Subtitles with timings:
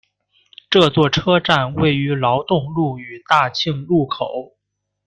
[0.67, 4.57] 这座车站位于劳动路与大庆路口。